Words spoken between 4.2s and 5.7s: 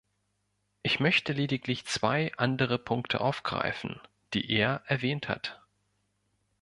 die er erwähnt hat.